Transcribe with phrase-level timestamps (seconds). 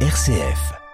[0.00, 0.85] RCF.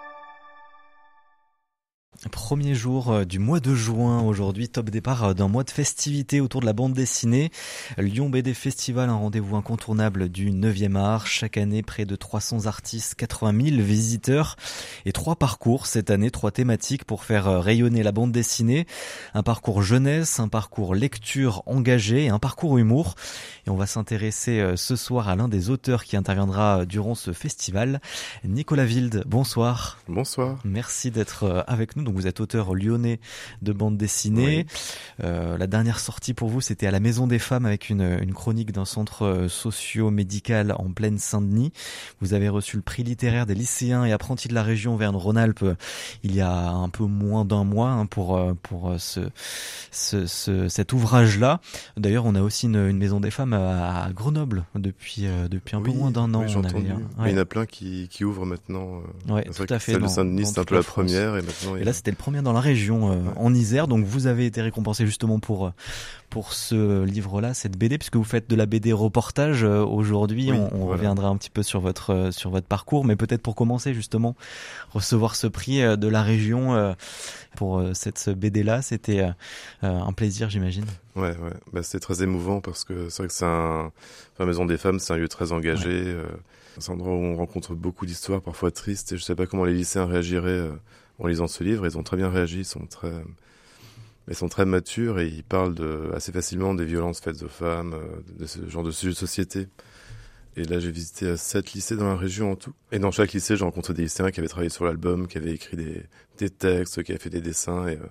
[2.30, 6.41] Premier jour euh, du mois de juin aujourd'hui, top départ euh, d'un mois de festivités
[6.41, 7.50] autour de la bande dessinée.
[7.98, 11.27] Lyon BD Festival, un rendez-vous incontournable du 9e art.
[11.27, 14.54] Chaque année, près de 300 artistes, 80 000 visiteurs
[15.04, 18.86] et trois parcours cette année, trois thématiques pour faire euh, rayonner la bande dessinée.
[19.34, 23.16] Un parcours jeunesse, un parcours lecture engagée et un parcours humour.
[23.66, 28.00] Et on va s'intéresser ce soir à l'un des auteurs qui interviendra durant ce festival.
[28.45, 29.98] Nicolas Wilde, bonsoir.
[30.09, 30.59] Bonsoir.
[30.64, 33.20] Merci d'être avec nous vous êtes auteur lyonnais
[33.62, 34.66] de bande dessinée.
[35.22, 38.33] Euh, la dernière sortie pour vous, c'était à la Maison des Femmes avec une, une
[38.33, 41.72] chronique d'un centre euh, socio-médical en pleine Saint-Denis.
[42.20, 45.75] Vous avez reçu le prix littéraire des lycéens et apprentis de la région Verne-Rhône-Alpes euh,
[46.22, 49.20] il y a un peu moins d'un mois hein, pour pour ce,
[49.91, 51.61] ce, ce cet ouvrage-là.
[51.97, 55.91] D'ailleurs, on a aussi une, une, Maison des Femmes à, Grenoble depuis depuis un peu
[55.91, 56.44] moins d'un an.
[56.44, 56.97] Oui, on avait, ouais.
[57.27, 59.03] Il y en a plein qui, qui ouvrent maintenant.
[59.28, 59.92] Ouais, tout à fait.
[59.92, 61.77] Celle de Saint-Denis, c'est un peu la, première et maintenant.
[61.77, 63.86] Et là, c'était le premier dans la région, euh, en Isère.
[63.86, 65.70] Donc vous avez été récompensé justement pour euh,
[66.31, 70.50] pour ce livre-là, cette BD, puisque vous faites de la BD reportage euh, aujourd'hui.
[70.50, 74.34] on, reviendra un petit peu sur votre sur votre parcours, mais peut-être pour commencer justement
[74.91, 76.94] recevoir ce prix de la région
[77.55, 79.25] pour cette BD-là, c'était
[79.83, 80.84] un plaisir, j'imagine.
[81.14, 81.53] Ouais, ouais.
[81.72, 83.92] Bah, c'est très émouvant parce que c'est vrai que c'est un,
[84.34, 86.16] enfin, Maison des Femmes, c'est un lieu très engagé.
[86.78, 89.64] c'est un endroit où on rencontre beaucoup d'histoires, parfois tristes, et je sais pas comment
[89.64, 90.69] les lycéens réagiraient
[91.23, 91.87] en lisant ce livre.
[91.87, 93.12] Ils ont très bien réagi, ils sont très,
[94.28, 95.77] ils sont très matures et ils parlent
[96.15, 99.69] assez facilement des violences faites aux femmes, euh, de ce genre de sujet de société.
[100.56, 102.75] Et là, j'ai visité euh, sept lycées dans la région en tout.
[102.91, 105.55] Et dans chaque lycée, j'ai rencontré des lycéens qui avaient travaillé sur l'album, qui avaient
[105.55, 107.87] écrit des, textes, qui avaient fait des dessins.
[107.87, 108.06] Et euh,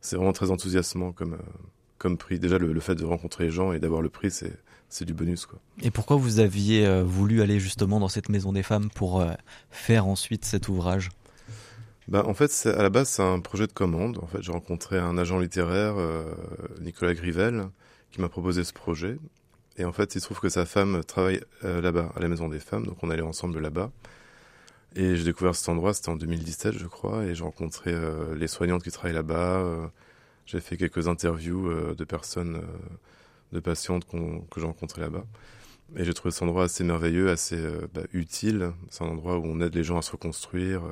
[0.00, 1.38] c'est vraiment très enthousiasmant comme,
[1.96, 2.40] comme prix.
[2.40, 4.52] Déjà, le, fait de rencontrer les gens et d'avoir le prix, c'est,
[4.88, 5.46] c'est du bonus.
[5.46, 5.60] Quoi.
[5.80, 9.24] Et pourquoi vous aviez voulu aller justement dans cette maison des femmes pour
[9.70, 11.10] faire ensuite cet ouvrage?
[12.08, 14.18] Bah, en fait, à la base, c'est un projet de commande.
[14.22, 16.24] En fait, j'ai rencontré un agent littéraire, euh,
[16.80, 17.68] Nicolas Grivel,
[18.10, 19.18] qui m'a proposé ce projet.
[19.76, 22.48] Et en fait, il se trouve que sa femme travaille euh, là-bas, à la Maison
[22.48, 23.90] des Femmes, donc on allait ensemble là-bas.
[24.96, 28.48] Et j'ai découvert cet endroit, c'était en 2017, je crois, et j'ai rencontré euh, les
[28.48, 29.90] soignantes qui travaillent là-bas.
[30.46, 32.62] j'ai fait quelques interviews de personnes,
[33.52, 35.24] de patientes que j'ai rencontrées là-bas.
[35.96, 37.62] Et j'ai trouvé cet endroit assez merveilleux, assez
[37.94, 38.72] bah, utile.
[38.90, 40.82] C'est un endroit où on aide les gens à se reconstruire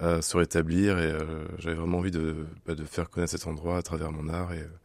[0.00, 3.82] se rétablir et euh, j'avais vraiment envie de, bah, de faire connaître cet endroit à
[3.82, 4.78] travers mon art et euh,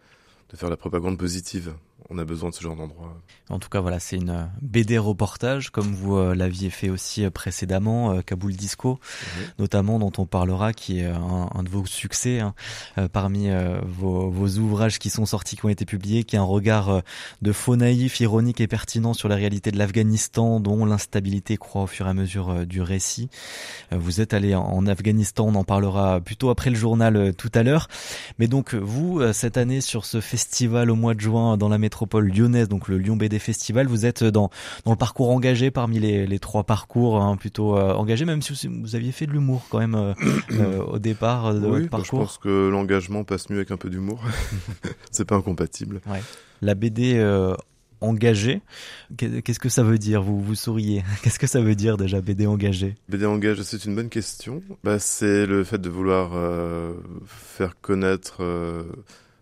[0.50, 1.74] de faire la propagande positive
[2.10, 3.22] on a besoin de ce genre d'endroit.
[3.50, 7.26] En tout cas, voilà, c'est une euh, BD reportage, comme vous euh, l'aviez fait aussi
[7.26, 9.00] euh, précédemment, Kaboul Disco,
[9.60, 12.54] notamment, dont on parlera, qui est un, de vos succès hein,
[13.12, 13.50] parmi
[13.86, 17.02] vos, vos, ouvrages qui sont sortis, qui ont été publiés, qui est un regard
[17.42, 21.88] de faux naïf, ironique et pertinent sur la réalité de l'Afghanistan, dont l'instabilité croît au
[21.88, 23.30] fur et à mesure du récit.
[23.92, 27.88] Vous êtes allé en Afghanistan, on en parlera plutôt après le journal tout à l'heure.
[28.40, 31.97] Mais donc, vous, cette année, sur ce festival au mois de juin dans la métropole,
[31.98, 33.88] métropole lyonnaise, donc le Lyon BD Festival.
[33.88, 34.52] Vous êtes dans,
[34.86, 38.68] dans le parcours engagé parmi les, les trois parcours hein, plutôt euh, engagés, même si
[38.68, 40.14] vous, aviez fait de l'humour quand même euh,
[40.52, 42.20] euh, au départ de oui, votre bah, parcours.
[42.20, 44.22] je pense que l'engagement passe mieux avec un peu d'humour.
[45.12, 46.02] C'est pas incompatible.
[46.06, 46.22] Ouais.
[46.62, 47.20] La BD
[48.02, 48.62] engagé.
[49.18, 50.22] Qu'est-ce que ça veut dire?
[50.22, 51.04] Vous vous souriez.
[51.24, 54.62] Qu'est-ce que ça veut dire déjà BD engagé BD engagé, c'est une bonne question.
[54.84, 56.94] Bah, c'est le fait de vouloir euh,
[57.26, 58.84] faire connaître euh,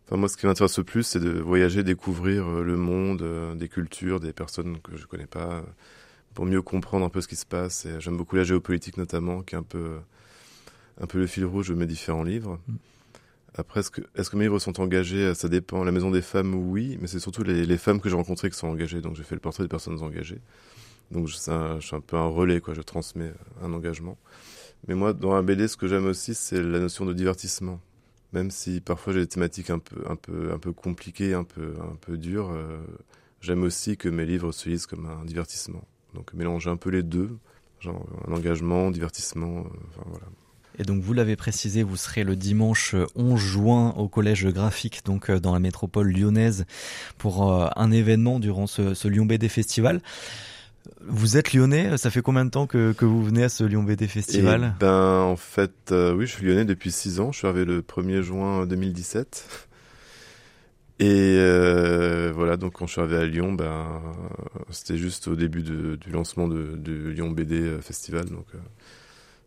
[0.05, 3.55] Enfin, moi, ce qui m'intéresse le plus, c'est de voyager, découvrir euh, le monde, euh,
[3.55, 5.63] des cultures, des personnes que je connais pas,
[6.35, 7.87] pour mieux comprendre un peu ce qui se passe.
[7.87, 9.97] Et j'aime beaucoup la géopolitique notamment, qui est un peu,
[11.01, 12.59] un peu le fil rouge de mes différents livres.
[12.67, 12.75] Mm.
[13.57, 15.33] Après, est-ce que, mes livres sont engagés?
[15.33, 15.83] Ça dépend.
[15.83, 18.57] La Maison des Femmes, oui, mais c'est surtout les, les, femmes que j'ai rencontrées qui
[18.57, 19.01] sont engagées.
[19.01, 20.41] Donc, j'ai fait le portrait des personnes engagées.
[21.11, 22.73] Donc, je, un, je suis un peu un relais, quoi.
[22.73, 23.33] Je transmets
[23.63, 24.17] un engagement.
[24.87, 27.79] Mais moi, dans la BD, ce que j'aime aussi, c'est la notion de divertissement
[28.35, 31.73] même si parfois j'ai des thématiques un peu, un peu, un peu compliquées, un peu,
[31.81, 32.77] un peu dures, euh,
[33.41, 35.83] j'aime aussi que mes livres se lisent comme un divertissement.
[36.13, 37.37] Donc mélanger un peu les deux,
[37.79, 40.25] genre un engagement, divertissement, euh, voilà.
[40.77, 45.29] Et donc vous l'avez précisé, vous serez le dimanche 11 juin au collège graphique, donc
[45.29, 46.65] euh, dans la métropole lyonnaise,
[47.17, 50.01] pour un événement durant ce, ce Lyon BD Festival.
[51.01, 53.83] Vous êtes lyonnais, ça fait combien de temps que, que vous venez à ce Lyon
[53.83, 57.31] BD Festival eh Ben en fait, euh, oui, je suis lyonnais depuis 6 ans.
[57.31, 59.67] Je suis arrivé le 1er juin 2017.
[60.99, 64.01] Et euh, voilà, donc quand je suis arrivé à Lyon, ben
[64.69, 68.59] c'était juste au début du lancement de, du Lyon BD Festival, donc euh,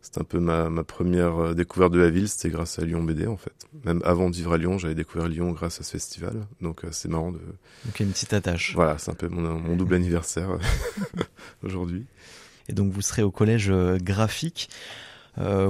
[0.01, 3.03] c'était un peu ma, ma, première euh, découverte de la ville, c'était grâce à Lyon
[3.03, 3.53] BD en fait.
[3.85, 6.89] Même avant de vivre à Lyon, j'avais découvert Lyon grâce à ce festival, donc euh,
[6.93, 7.39] c'est marrant de.
[7.39, 8.75] Donc il y a une petite attache.
[8.75, 10.51] Voilà, c'est un peu mon, mon double anniversaire
[11.63, 12.07] aujourd'hui.
[12.69, 14.71] et donc vous serez au collège graphique.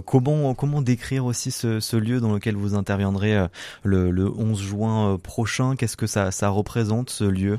[0.07, 3.47] comment comment décrire aussi ce, lieu dans lequel vous interviendrez
[3.83, 5.77] le, le 11 juin prochain?
[5.77, 7.59] Qu'est-ce que ça, ça représente ce lieu?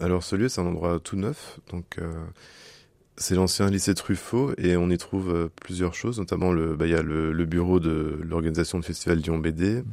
[0.00, 1.98] Alors ce lieu c'est un endroit tout neuf, donc
[3.16, 6.92] c'est l'ancien lycée Truffaut et on y trouve euh, plusieurs choses, notamment le, bah, il
[6.92, 9.84] y a le, bureau de l'organisation du festival Lyon BD,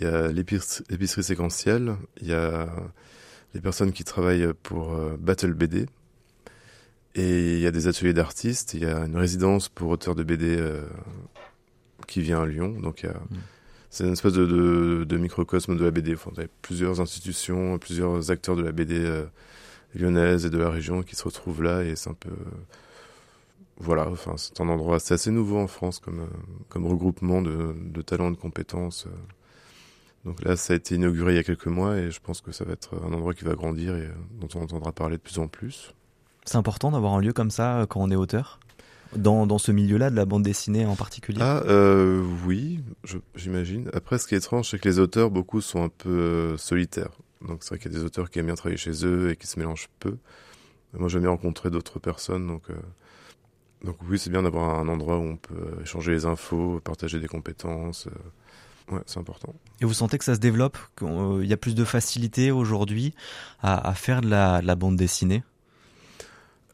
[0.00, 2.68] il y a l'épicerie séquentielle, il y a
[3.54, 5.86] les personnes qui travaillent pour euh, Battle BD
[7.14, 10.24] et il y a des ateliers d'artistes, il y a une résidence pour auteurs de
[10.24, 10.82] BD euh,
[12.06, 13.36] qui vient à Lyon, donc mm.
[13.90, 16.14] c'est une espèce de, de, microcosme de la BD.
[16.14, 19.04] Enfin, il y a plusieurs institutions, plusieurs acteurs de la BD
[19.94, 22.30] lyonnaise et de la région qui se retrouvent là et c'est un peu
[23.78, 26.28] voilà enfin c'est un endroit c'est assez nouveau en France comme
[26.68, 29.06] comme regroupement de, de talents de compétences
[30.24, 32.52] donc là ça a été inauguré il y a quelques mois et je pense que
[32.52, 34.08] ça va être un endroit qui va grandir et
[34.40, 35.94] dont on entendra parler de plus en plus
[36.48, 38.58] c'est important d'avoir un lieu comme ça quand on est auteur?
[39.14, 41.40] Dans, dans ce milieu-là de la bande dessinée en particulier?
[41.42, 42.80] Ah euh, oui,
[43.34, 43.90] j'imagine.
[43.92, 47.10] Après, ce qui est étrange, c'est que les auteurs, beaucoup sont un peu euh, solitaires.
[47.46, 49.36] Donc c'est vrai qu'il y a des auteurs qui aiment bien travailler chez eux et
[49.36, 50.16] qui se mélangent peu.
[50.94, 52.74] Moi j'aime bien rencontrer d'autres personnes, donc, euh,
[53.84, 57.28] donc oui c'est bien d'avoir un endroit où on peut échanger les infos, partager des
[57.28, 58.06] compétences.
[58.06, 59.54] Euh, ouais, c'est important.
[59.80, 63.14] Et vous sentez que ça se développe, qu'il euh, y a plus de facilité aujourd'hui
[63.62, 65.42] à, faire de la, la bande dessinée?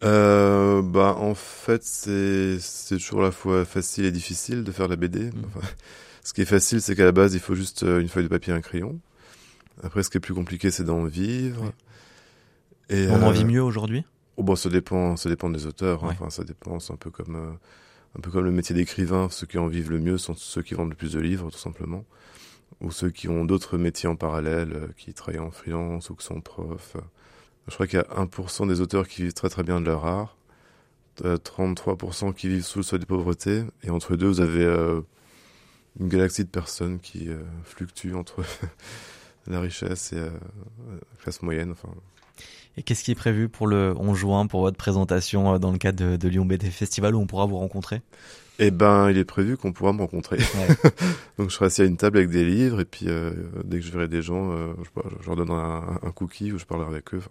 [0.03, 4.87] Euh, bah en fait c'est c'est toujours à la fois facile et difficile de faire
[4.87, 5.31] de la BD.
[5.31, 5.43] Mmh.
[5.47, 5.67] Enfin,
[6.23, 8.53] ce qui est facile c'est qu'à la base il faut juste une feuille de papier
[8.53, 9.01] et un crayon.
[9.83, 11.73] Après, ce qui est plus compliqué, c'est d'en vivre.
[12.91, 14.05] Et, On en vit euh, mieux aujourd'hui?
[14.37, 16.05] Oh, bon, ça dépend, ça dépend des auteurs.
[16.05, 16.11] Hein.
[16.13, 16.79] Enfin, ça dépend.
[16.81, 17.53] C'est un peu comme, euh,
[18.17, 19.29] un peu comme le métier d'écrivain.
[19.31, 21.59] Ceux qui en vivent le mieux sont ceux qui vendent le plus de livres, tout
[21.59, 22.05] simplement,
[22.81, 26.25] ou ceux qui ont d'autres métiers en parallèle, euh, qui travaillent en freelance ou qui
[26.25, 26.97] sont profs.
[27.69, 30.05] Je crois qu'il y a 1% des auteurs qui vivent très très bien de leur
[30.05, 30.37] art,
[31.23, 34.67] 33% qui vivent sous le seuil de pauvreté, et entre les deux, vous avez
[35.99, 37.31] une galaxie de personnes qui
[37.65, 38.43] fluctuent entre
[39.47, 40.31] la richesse et euh,
[40.91, 41.73] la classe moyenne.
[41.73, 41.89] Enfin.
[42.77, 45.79] Et qu'est-ce qui est prévu pour le 11 juin, pour votre présentation euh, dans le
[45.79, 48.03] cadre de, Lyon BD Festival où on pourra vous rencontrer?
[48.59, 50.39] Eh ben, il est prévu qu'on pourra me rencontrer.
[51.39, 53.33] Donc je serai assis à une table avec des livres et puis euh,
[53.65, 56.91] dès que je verrai des gens, je, je, leur donnerai un, cookie ou je parlerai
[56.91, 57.23] avec eux.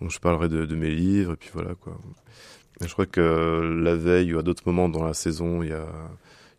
[0.00, 1.96] Donc je parlerai de, de, mes livres et puis voilà quoi.
[2.80, 5.72] Et je crois que la veille ou à d'autres moments dans la saison, il y,
[5.72, 5.86] a,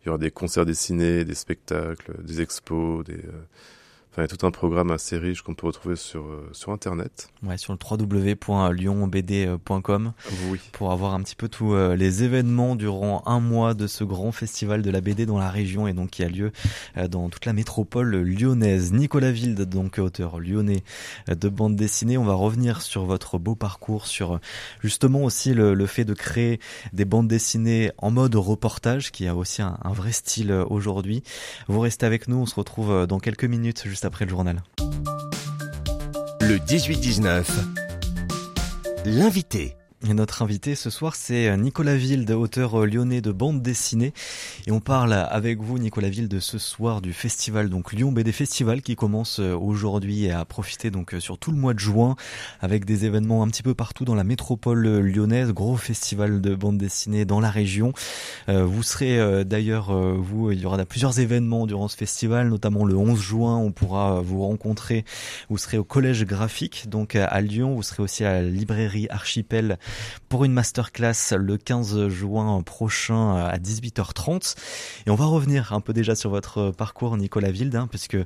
[0.02, 3.20] il y aura des concerts dessinés, des spectacles, des expos, des
[4.12, 6.70] Enfin, il y a tout un programme assez riche qu'on peut retrouver sur, euh, sur
[6.70, 7.30] Internet.
[7.42, 10.12] Ouais, sur le www.lyonbd.com.
[10.50, 10.60] Oui.
[10.72, 14.30] Pour avoir un petit peu tous euh, les événements durant un mois de ce grand
[14.30, 16.52] festival de la BD dans la région et donc qui a lieu
[16.98, 18.92] euh, dans toute la métropole lyonnaise.
[18.92, 20.84] Nicolas Wilde, donc auteur lyonnais
[21.28, 22.18] de bande dessinée.
[22.18, 24.40] On va revenir sur votre beau parcours, sur
[24.82, 26.60] justement aussi le, le fait de créer
[26.92, 31.22] des bandes dessinées en mode reportage qui a aussi un, un vrai style aujourd'hui.
[31.66, 34.62] Vous restez avec nous, on se retrouve dans quelques minutes juste après le journal.
[36.40, 37.44] Le 18-19,
[39.04, 39.76] l'invité.
[40.08, 44.12] Et notre invité ce soir, c'est Nicolas Wilde, auteur lyonnais de bande dessinée.
[44.66, 48.82] Et on parle avec vous, Nicolas Wilde, ce soir du festival, donc Lyon BD Festival,
[48.82, 52.16] qui commence aujourd'hui et a profité donc sur tout le mois de juin,
[52.60, 56.78] avec des événements un petit peu partout dans la métropole lyonnaise, gros festival de bande
[56.78, 57.92] dessinée dans la région.
[58.48, 62.48] Euh, vous serez euh, d'ailleurs, euh, vous, il y aura plusieurs événements durant ce festival,
[62.48, 65.04] notamment le 11 juin, on pourra vous rencontrer.
[65.48, 67.76] Vous serez au collège graphique, donc à Lyon.
[67.76, 69.78] Vous serez aussi à la librairie Archipel
[70.28, 74.56] pour une masterclass le 15 juin prochain à 18h30.
[75.06, 78.24] Et on va revenir un peu déjà sur votre parcours, Nicolas Wilde, hein, puisque euh,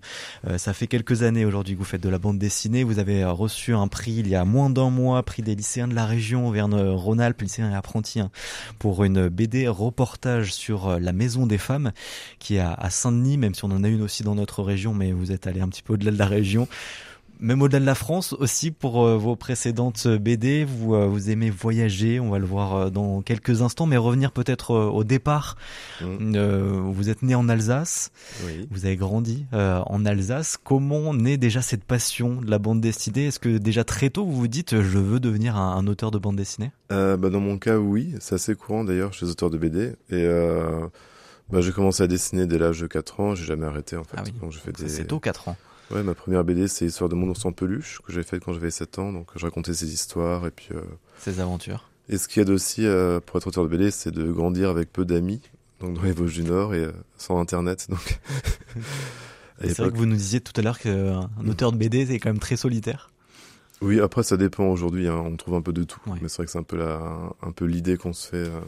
[0.59, 2.85] ça fait quelques années aujourd'hui que vous faites de la bande dessinée.
[2.85, 5.95] Vous avez reçu un prix il y a moins d'un mois, prix des lycéens de
[5.95, 8.31] la région Auvergne-Rhône-Alpes, lycéens et apprentis, hein,
[8.79, 11.93] pour une BD reportage sur euh, la maison des femmes
[12.39, 15.13] qui est à Saint-Denis, même si on en a une aussi dans notre région, mais
[15.13, 16.69] vous êtes allé un petit peu au-delà de la région
[17.41, 21.51] même au-delà de la France aussi pour euh, vos précédentes BD, vous, euh, vous aimez
[21.51, 25.57] voyager, on va le voir euh, dans quelques instants, mais revenir peut-être au départ.
[26.01, 26.37] Mm.
[26.91, 28.11] vous êtes né en Alsace,
[28.71, 30.57] vous avez grandi en Alsace.
[30.63, 33.27] Comment naît déjà cette passion de la bande dessinée?
[33.27, 36.37] Est-ce que déjà très tôt vous vous dites je veux devenir un, auteur de bande
[36.37, 36.71] dessinée?
[36.91, 39.93] Bah Dans mon cas oui, c'est assez courant d'ailleurs chez les auteurs de BD.
[40.11, 40.27] Et
[41.51, 44.17] bah, j'ai commencé à dessiner dès l'âge de 4 ans, j'ai jamais arrêté en fait.
[44.19, 44.25] Ah
[44.87, 45.57] C'est tôt 4 ans.
[45.91, 48.53] Ouais, ma première BD, c'est l'histoire de mon ours en peluche que j'avais faite quand
[48.53, 49.13] j'avais 7 ans.
[49.13, 50.69] Donc, je racontais ses histoires et puis.
[50.73, 50.81] Euh...
[51.19, 51.89] Ses aventures.
[52.09, 54.93] Et ce qui aide aussi euh, pour être auteur de BD, c'est de grandir avec
[54.93, 55.41] peu d'amis,
[55.81, 57.87] donc dans les Vosges du Nord et euh, sans Internet.
[57.89, 58.21] Donc.
[59.61, 62.29] c'est vrai que vous nous disiez tout à l'heure qu'un auteur de BD, c'est quand
[62.31, 63.11] même très solitaire.
[63.83, 66.01] Oui, après ça dépend aujourd'hui, hein, on trouve un peu de tout.
[66.07, 66.17] Ouais.
[66.23, 67.01] Mais c'est vrai que c'est un peu la,
[67.43, 68.37] un peu l'idée qu'on se fait.
[68.37, 68.61] euh.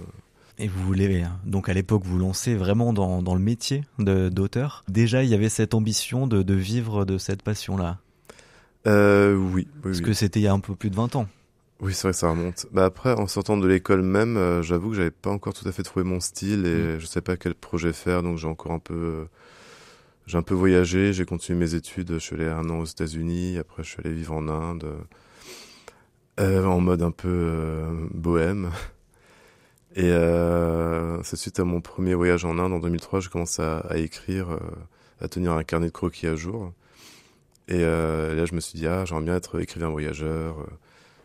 [0.61, 4.85] Et vous voulez euh, donc à l'époque vous lancer vraiment dans, dans le métier d'auteur.
[4.89, 7.99] Déjà il y avait cette ambition de, de vivre de cette passion-là.
[8.87, 10.05] Euh, oui, oui, Parce oui.
[10.05, 11.29] que c'était il y a un peu plus de 20 ans.
[11.81, 12.67] Oui, c'est vrai que ça remonte.
[12.73, 15.71] Bah après, en sortant de l'école même, euh, j'avoue que j'avais pas encore tout à
[15.73, 18.81] fait trouvé mon style et je sais pas quel projet faire, donc j'ai encore un
[18.81, 19.25] peu, euh,
[20.27, 23.59] j'ai un peu voyagé, j'ai continué mes études, je suis allé un an aux États-Unis,
[23.59, 24.87] après je suis allé vivre en Inde,
[26.41, 28.71] en mode un peu bohème.
[29.99, 33.85] Et euh, c'est suite à mon premier voyage en Inde en 2003, je commence à,
[33.97, 34.61] écrire, euh,
[35.21, 36.73] à tenir un carnet de croquis à jour.
[37.67, 40.61] Et euh, là, je me suis dit, ah, j'aimerais bien être écrivain voyageur.
[40.61, 40.67] euh,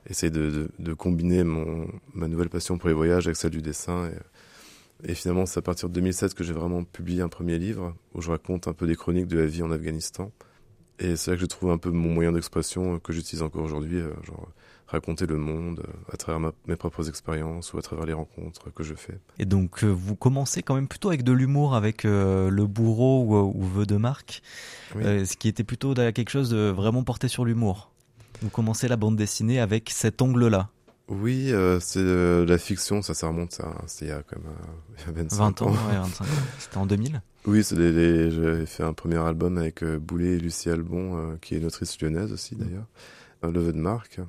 [0.10, 3.62] essayer de, de, de combiner mon, ma nouvelle passion pour les voyages avec celle du
[3.62, 4.10] dessin.
[5.04, 7.96] Et, et finalement, c'est à partir de 2007 que j'ai vraiment publié un premier livre
[8.16, 10.32] où je raconte un peu des chroniques de la vie en Afghanistan.
[11.00, 13.98] Et c'est là que j'ai trouvé un peu mon moyen d'expression que j'utilise encore aujourd'hui,
[13.98, 14.48] euh, genre
[14.88, 18.72] raconter le monde euh, à travers ma- mes propres expériences ou à travers les rencontres
[18.72, 19.18] que je fais.
[19.40, 23.24] Et donc euh, vous commencez quand même plutôt avec de l'humour avec euh, le bourreau
[23.24, 24.42] ou, ou vœu de marque,
[24.96, 25.04] Oui.
[25.04, 27.90] euh, ce qui était plutôt quelque chose de vraiment porté sur l'humour.
[28.42, 30.70] Vous commencez la bande dessinée avec cet angle-là.
[31.10, 34.38] Oui, euh, c'est euh, la fiction, ça, ça remonte, ça, c'est il y a quand
[34.38, 36.28] même euh, il y a 25 20 ans, ouais, 25 ans.
[36.60, 37.22] C'était en 2000.
[37.46, 41.56] Oui, c'est j'avais fait un premier album avec euh, Boulet et Lucie Albon, euh, qui
[41.56, 42.86] est une autrice lyonnaise aussi d'ailleurs.
[43.44, 44.22] Euh, Le vœu de marque.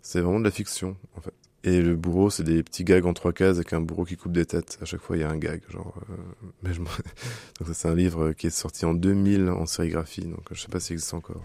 [0.00, 1.34] C'est vraiment de la fiction, en fait.
[1.64, 4.32] Et le bourreau, c'est des petits gags en trois cases avec un bourreau qui coupe
[4.32, 4.78] des têtes.
[4.80, 5.94] À chaque fois, il y a un gag, genre.
[6.10, 6.14] euh,
[6.62, 6.78] mais je
[7.60, 10.80] donc c'est un livre qui est sorti en 2000 en sérigraphie, donc je sais pas
[10.80, 11.42] s'il existe encore.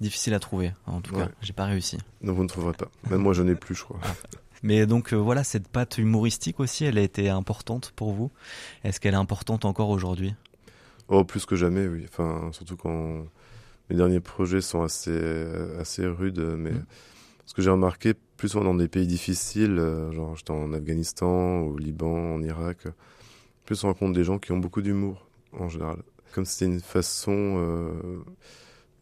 [0.00, 1.24] Difficile à trouver, en tout cas.
[1.26, 1.32] Ouais.
[1.42, 1.98] J'ai pas réussi.
[2.22, 2.88] Non, vous ne trouverez pas.
[3.10, 3.98] Même moi, je n'ai plus, je crois.
[4.62, 8.30] Mais donc euh, voilà, cette patte humoristique aussi, elle a été importante pour vous?
[8.84, 10.34] Est-ce qu'elle est importante encore aujourd'hui?
[11.08, 12.04] Oh, plus que jamais, oui.
[12.08, 13.24] Enfin, surtout quand
[13.90, 15.16] mes derniers projets sont assez,
[15.80, 16.40] assez rudes.
[16.56, 16.84] Mais Mm.
[17.46, 21.60] ce que j'ai remarqué, plus souvent dans des pays difficiles, euh, genre j'étais en Afghanistan,
[21.60, 22.86] au Liban, en Irak,
[23.64, 26.02] plus on rencontre des gens qui ont beaucoup d'humour, en général.
[26.34, 28.22] Comme c'était une façon euh,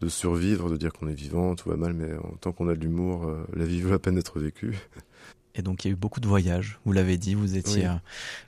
[0.01, 2.75] de survivre, de dire qu'on est vivant, tout va mal, mais en tant qu'on a
[2.75, 4.77] de l'humour, euh, la vie vaut la peine d'être vécue.
[5.55, 6.79] Et donc il y a eu beaucoup de voyages.
[6.85, 7.89] Vous l'avez dit, vous étiez, Oui.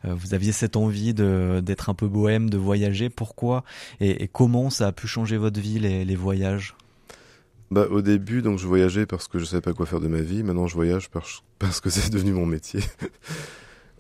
[0.05, 3.09] euh, euh, vous aviez cette envie de d'être un peu bohème, de voyager.
[3.09, 3.65] Pourquoi
[4.01, 6.75] et, et comment ça a pu changer votre vie les, les voyages?
[7.71, 10.21] Bah, au début, donc, je voyageais parce que je savais pas quoi faire de ma
[10.23, 10.43] vie.
[10.43, 12.81] Maintenant, je voyage parce, parce que c'est devenu mon métier.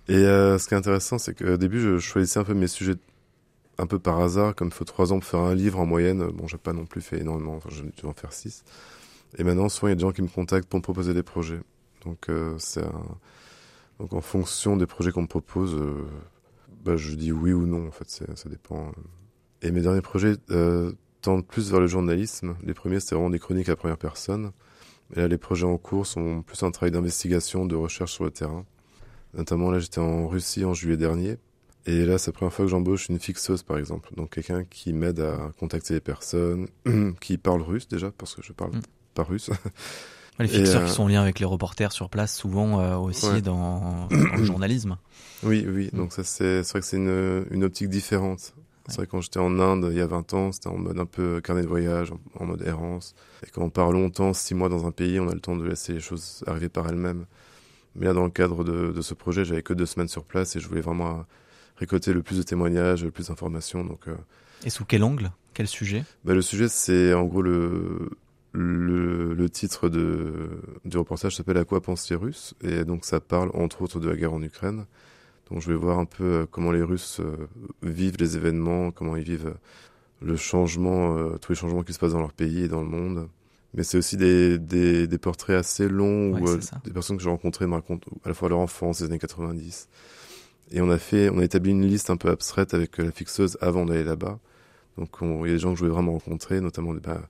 [0.09, 2.95] Et euh, ce qui est intéressant, c'est qu'au début, je choisissais un peu mes sujets
[3.78, 6.26] un peu par hasard, comme il faut trois ans pour faire un livre en moyenne.
[6.32, 8.64] Bon, j'ai pas non plus fait énormément, enfin, j'ai dû en faire six.
[9.37, 11.23] Et maintenant, souvent, il y a des gens qui me contactent pour me proposer des
[11.23, 11.61] projets.
[12.04, 13.04] Donc, euh, c'est un...
[13.99, 16.06] donc en fonction des projets qu'on me propose, euh,
[16.85, 17.88] bah, je dis oui ou non.
[17.88, 18.90] En fait, ça dépend.
[19.62, 22.56] Et mes derniers projets euh, tendent plus vers le journalisme.
[22.64, 24.52] Les premiers, c'était vraiment des chroniques à première personne.
[25.14, 28.30] Et là, les projets en cours sont plus un travail d'investigation, de recherche sur le
[28.30, 28.64] terrain.
[29.35, 31.38] Notamment, là, j'étais en Russie en juillet dernier.
[31.87, 34.11] Et là, c'est la première fois que j'embauche une fixeuse, par exemple.
[34.16, 36.68] Donc, quelqu'un qui m'aide à contacter les personnes,
[37.20, 38.80] qui parle russe déjà, parce que je parle Mm.
[39.14, 39.50] pas russe.
[40.38, 43.26] Les fixeurs euh, qui sont en lien avec les reporters sur place, souvent euh, aussi
[43.26, 43.40] Ouais.
[43.42, 44.97] dans, dans le journalisme.
[45.42, 45.88] Oui, oui.
[45.92, 45.97] Mm.
[45.97, 48.54] Donc ça, c'est vrai que c'est une, une optique différente.
[48.87, 50.99] C'est vrai que quand j'étais en Inde il y a 20 ans, c'était en mode
[50.99, 53.14] un peu carnet de voyage, en, en mode errance.
[53.47, 55.64] Et quand on part longtemps, six mois dans un pays, on a le temps de
[55.66, 57.26] laisser les choses arriver par elles-mêmes.
[57.97, 60.56] Mais là, dans le cadre de, de ce projet, j'avais que deux semaines sur place
[60.56, 61.26] et je voulais vraiment
[61.78, 63.85] récolter le plus de témoignages, le plus d'informations.
[63.85, 64.14] Donc, euh,
[64.64, 65.30] Et sous quel angle?
[65.54, 66.04] Quel sujet?
[66.25, 68.11] Bah, le sujet, c'est en gros le,
[68.52, 70.50] le, le titre de,
[70.85, 72.54] du reportage s'appelle À quoi pensent les Russes?
[72.62, 74.87] Et donc ça parle entre autres de la guerre en Ukraine.
[75.50, 77.49] Donc je vais voir un peu euh, comment les Russes euh,
[77.82, 79.54] vivent les événements, comment ils vivent
[80.20, 83.28] le changement, tous les changements qui se passent dans leur pays et dans le monde.
[83.75, 87.28] Mais c'est aussi des, des, des portraits assez longs Ouais, où des personnes que j'ai
[87.28, 89.88] rencontrées me racontent à la fois leur enfance, les années 90.
[90.71, 93.13] Et on a fait, on a établi une liste un peu abstraite avec euh, la
[93.13, 94.39] fixeuse avant d'aller là-bas.
[94.99, 97.29] Donc on- il y a des gens que je voulais vraiment rencontrer, notamment des, bah,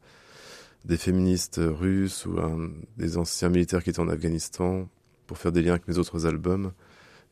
[0.97, 2.37] féministes russes ou
[2.97, 4.89] des anciens militaires qui étaient en Afghanistan
[5.27, 6.73] pour faire des liens avec mes autres albums.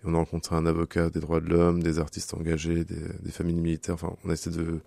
[0.02, 3.60] Et on a rencontré un avocat des droits de l'homme, des artistes engagés, des, familles
[3.60, 3.94] militaires.
[3.94, 4.80] Enfin, on a essayé de,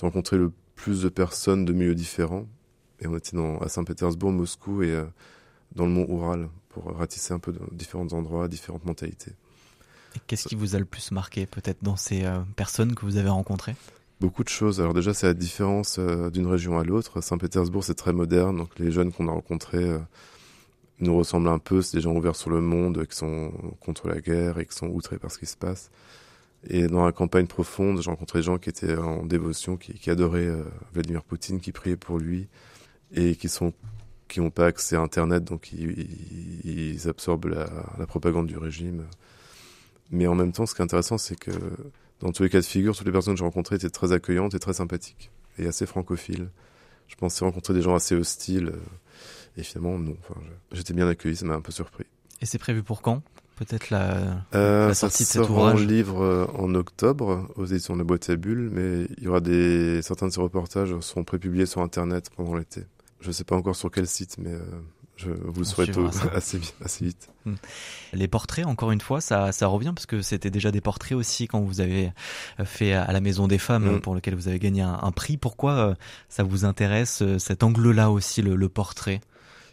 [0.00, 2.46] rencontrer le plus de personnes de milieux différents.
[3.00, 5.04] Et on était dans, à Saint-Pétersbourg, Moscou et euh,
[5.74, 9.32] dans le mont Oural pour ratisser un peu différents endroits, différentes mentalités.
[10.26, 13.28] Qu'est-ce qui vous a le plus marqué peut-être dans ces euh, personnes que vous avez
[13.28, 13.74] rencontrées?
[14.20, 14.80] Beaucoup de choses.
[14.80, 17.20] Alors déjà, c'est la différence euh, d'une région à l'autre.
[17.20, 18.56] Saint-Pétersbourg, c'est très moderne.
[18.56, 19.98] Donc les jeunes qu'on a rencontrés euh,
[21.00, 21.82] nous ressemblent un peu.
[21.82, 24.88] C'est des gens ouverts sur le monde, qui sont contre la guerre et qui sont
[24.88, 25.90] outrés par ce qui se passe.
[26.68, 30.50] Et dans la campagne profonde, j'ai rencontré des gens qui étaient en dévotion, qui, adoraient
[30.94, 32.48] Vladimir Poutine, qui priaient pour lui
[33.12, 33.72] et qui sont
[34.28, 39.04] qui n'ont pas accès à Internet, donc ils, absorbent la, propagande du régime.
[40.10, 41.50] Mais en même temps, ce qui est intéressant, c'est que
[42.20, 44.54] dans tous les cas de figure, toutes les personnes que j'ai rencontrées étaient très accueillantes
[44.54, 46.48] et très sympathiques, et assez francophiles.
[47.08, 48.72] Je pensais rencontrer des gens assez hostiles,
[49.56, 50.16] et finalement, non.
[50.20, 50.40] Enfin,
[50.72, 52.04] J'étais bien accueilli, ça m'a un peu surpris.
[52.40, 53.22] Et c'est prévu pour quand?
[53.56, 57.94] Peut-être la, euh, la, sortie de cet ouvrage en livre euh, en octobre aux éditions
[57.94, 61.24] de la boîte à bulles, mais il y aura des certains de ces reportages seront
[61.24, 62.82] prépubliés sur Internet pendant l'été.
[63.20, 64.60] Je ne sais pas encore sur quel site, mais euh,
[65.16, 65.96] je vous le souhaite
[66.34, 67.28] assez, assez vite.
[67.44, 67.54] Hmm.
[68.12, 71.48] Les portraits, encore une fois, ça, ça revient parce que c'était déjà des portraits aussi
[71.48, 72.12] quand vous avez
[72.64, 74.00] fait à la Maison des Femmes, hmm.
[74.00, 75.36] pour lequel vous avez gagné un, prix.
[75.36, 75.96] Pourquoi
[76.28, 79.20] ça vous intéresse cet angle-là aussi, le, le portrait,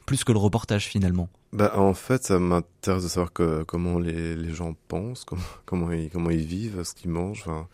[0.06, 4.36] plus que le reportage finalement bah, en fait, ça m'intéresse de savoir que, comment les,
[4.36, 7.44] les, gens pensent, comment, comment, ils, comment ils vivent, ce qu'ils mangent.
[7.46, 7.68] Enfin,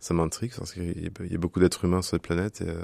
[0.00, 2.60] ça m'intrigue parce qu'il y a beaucoup d'êtres humains sur cette planète.
[2.62, 2.82] Et, euh,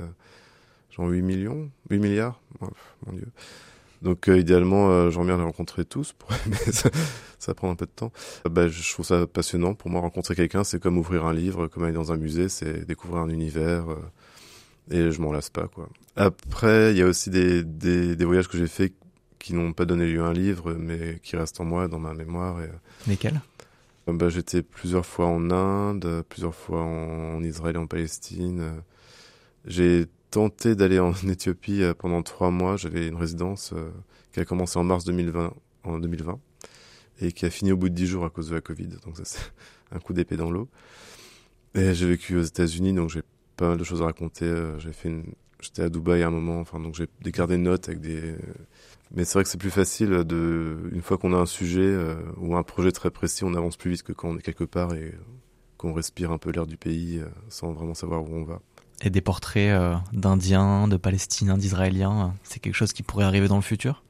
[0.90, 2.40] genre 8 millions 8 milliards?
[2.60, 3.26] Mon Dieu.
[4.02, 6.30] Donc euh, idéalement, euh, j'aimerais bien les rencontrer tous, pour...
[6.46, 6.90] mais ça,
[7.38, 8.12] ça prend un peu de temps.
[8.48, 9.74] Bah, je trouve ça passionnant.
[9.74, 12.86] Pour moi, rencontrer quelqu'un, c'est comme ouvrir un livre, comme aller dans un musée, c'est
[12.86, 13.90] découvrir un univers.
[13.90, 13.96] Euh,
[14.90, 15.88] et je m'en lasse pas, quoi.
[16.16, 18.94] Après, il y a aussi des, des, des voyages que j'ai faits
[19.38, 22.14] qui n'ont pas donné lieu à un livre, mais qui restent en moi, dans ma
[22.14, 22.60] mémoire.
[22.62, 22.70] Et,
[23.06, 23.40] Lesquels?
[24.06, 28.82] bah, J'étais plusieurs fois en Inde, plusieurs fois en, Israël et en Palestine.
[29.66, 32.76] J'ai tenté d'aller en Éthiopie euh, pendant trois mois.
[32.76, 33.90] J'avais une résidence euh,
[34.32, 35.54] qui a commencé en mars 2020,
[35.84, 36.38] en 2020
[37.20, 38.88] et qui a fini au bout de dix jours à cause de la Covid.
[39.04, 39.40] Donc ça, c'est
[39.90, 40.68] un coup d'épée dans l'eau.
[41.74, 43.22] Et j'ai vécu aux États-Unis, donc j'ai
[43.56, 44.46] pas mal de choses à raconter.
[44.46, 45.12] Euh, j'ai fait.
[45.60, 48.36] J'étais à Dubaï à un moment, enfin donc j'ai gardé des notes avec des
[49.12, 51.96] mais c'est vrai que c'est plus facile de, une fois qu'on a un sujet
[52.36, 54.94] ou un projet très précis, on avance plus vite que quand on est quelque part
[54.94, 55.14] et
[55.76, 58.60] qu'on respire un peu l'air du pays sans vraiment savoir où on va.
[59.02, 63.56] Et des portraits euh, d'Indiens, de Palestiniens, d'Israéliens, c'est quelque chose qui pourrait arriver dans
[63.56, 64.02] le futur?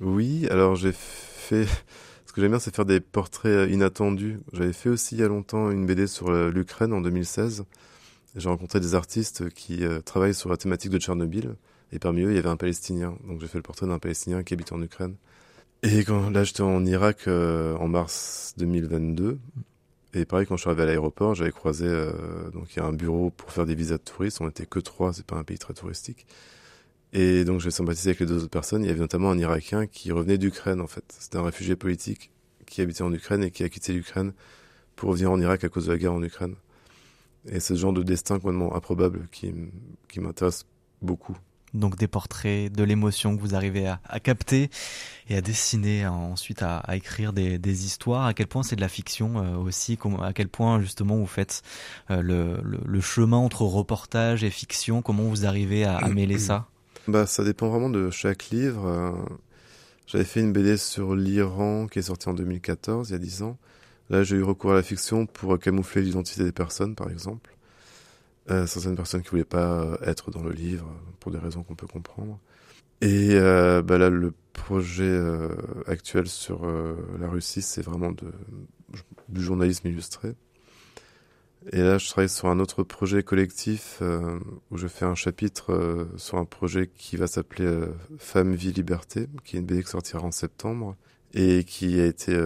[0.00, 1.66] Oui, alors j'ai fait.
[2.26, 4.38] Ce que j'aime bien, c'est faire des portraits inattendus.
[4.52, 7.64] J'avais fait aussi il y a longtemps une BD sur l'Ukraine en 2016.
[8.36, 11.54] J'ai rencontré des artistes qui travaillent sur la thématique de Tchernobyl.
[11.92, 13.16] Et parmi eux, il y avait un Palestinien.
[13.26, 15.14] Donc j'ai fait le portrait d'un Palestinien qui habite en Ukraine.
[15.82, 19.38] Et quand là, j'étais en Irak euh, en mars 2022.
[20.14, 21.86] Et pareil, quand je suis arrivé à l'aéroport, j'avais croisé.
[21.86, 24.40] Euh, donc il y a un bureau pour faire des visas de touristes.
[24.40, 25.12] On n'était que trois.
[25.12, 26.26] C'est pas un pays très touristique.
[27.12, 28.82] Et donc j'ai sympathisé avec les deux autres personnes.
[28.84, 31.04] Il y avait notamment un Irakien qui revenait d'Ukraine en fait.
[31.18, 32.30] C'était un réfugié politique
[32.66, 34.32] qui habitait en Ukraine et qui a quitté l'Ukraine
[34.96, 36.54] pour revenir en Irak à cause de la guerre en Ukraine.
[37.46, 39.54] Et ce genre de destin complètement improbable qui,
[40.08, 40.66] qui m'intéresse
[41.00, 41.36] beaucoup
[41.74, 44.70] donc des portraits, de l'émotion que vous arrivez à, capter
[45.28, 48.26] et à dessiner, ensuite à, écrire des, histoires.
[48.26, 51.62] À quel point c'est de la fiction euh, aussi, à quel point justement vous faites
[52.10, 56.66] euh, le, chemin entre reportage et fiction, comment vous arrivez à, à mêler ça?
[57.06, 58.86] Bah ça dépend vraiment de chaque livre.
[58.86, 59.12] Euh,
[60.06, 63.42] j'avais fait une BD sur l'Iran qui est sortie en 2014, il y a 10
[63.42, 63.56] ans.
[64.10, 67.50] Là j'ai eu recours à la fiction pour camoufler l'identité des personnes par exemple
[68.50, 71.74] euh, certaines personnes qui voulaient pas euh, être dans le livre pour des raisons qu'on
[71.74, 72.38] peut comprendre.
[73.00, 75.50] Et euh, bah là, le projet euh,
[75.86, 78.32] actuel sur euh, la Russie, c'est vraiment de,
[79.28, 80.34] du journalisme illustré.
[81.72, 84.00] Et là, je travaille sur un autre projet collectif
[84.70, 87.68] où je fais un chapitre sur un projet qui va s'appeler
[88.16, 90.96] Femme, Vie, Liberté, qui est une BD qui sortira en septembre
[91.34, 92.40] et qui a été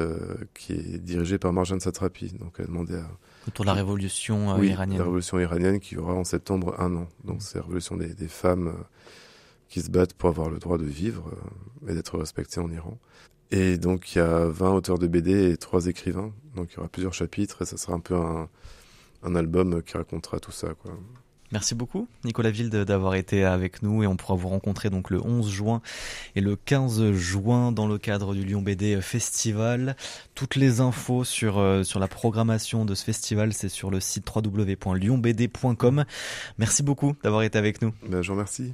[0.54, 2.32] qui est dirigé par Marjane Satrapi.
[2.32, 3.06] Donc, elle a demandé à
[3.48, 4.98] Autour de la révolution oui, iranienne.
[4.98, 7.08] La révolution iranienne qui aura en septembre un an.
[7.24, 8.84] Donc c'est la révolution des, des femmes euh,
[9.68, 11.30] qui se battent pour avoir le droit de vivre
[11.86, 12.98] euh, et d'être respectées en Iran.
[13.50, 16.32] Et donc il y a 20 auteurs de BD et 3 écrivains.
[16.54, 18.48] Donc il y aura plusieurs chapitres et ça sera un peu un,
[19.22, 20.74] un album qui racontera tout ça.
[20.74, 20.92] Quoi.
[21.52, 25.20] Merci beaucoup, Nicolas Wilde, d'avoir été avec nous et on pourra vous rencontrer donc le
[25.22, 25.82] 11 juin
[26.34, 29.94] et le 15 juin dans le cadre du Lyon BD Festival.
[30.34, 34.26] Toutes les infos sur, euh, sur la programmation de ce festival, c'est sur le site
[34.34, 36.04] www.lyonbd.com.
[36.56, 37.92] Merci beaucoup d'avoir été avec nous.
[38.08, 38.72] Ben, je vous remercie.